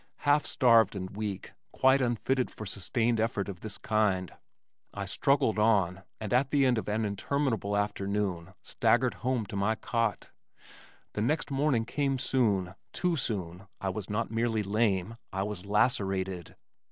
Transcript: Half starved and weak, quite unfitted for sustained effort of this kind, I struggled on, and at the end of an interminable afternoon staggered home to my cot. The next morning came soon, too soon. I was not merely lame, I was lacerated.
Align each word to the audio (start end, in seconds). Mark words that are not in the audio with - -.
Half 0.25 0.47
starved 0.47 0.95
and 0.95 1.11
weak, 1.15 1.51
quite 1.71 2.01
unfitted 2.01 2.49
for 2.49 2.65
sustained 2.65 3.19
effort 3.19 3.47
of 3.47 3.59
this 3.59 3.77
kind, 3.77 4.33
I 4.95 5.05
struggled 5.05 5.59
on, 5.59 6.01
and 6.19 6.33
at 6.33 6.49
the 6.49 6.65
end 6.65 6.79
of 6.79 6.89
an 6.89 7.05
interminable 7.05 7.77
afternoon 7.77 8.55
staggered 8.63 9.13
home 9.21 9.45
to 9.45 9.55
my 9.55 9.75
cot. 9.75 10.31
The 11.13 11.21
next 11.21 11.51
morning 11.51 11.85
came 11.85 12.17
soon, 12.17 12.73
too 12.93 13.15
soon. 13.15 13.67
I 13.79 13.89
was 13.89 14.09
not 14.09 14.31
merely 14.31 14.63
lame, 14.63 15.17
I 15.31 15.43
was 15.43 15.67
lacerated. 15.67 16.55